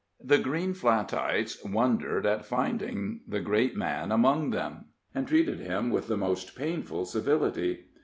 [0.19, 6.07] The Green Flatites wondered at finding the great man among them, and treated him with
[6.07, 7.83] the most painful civility.